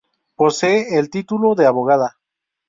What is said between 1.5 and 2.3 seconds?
de abogada.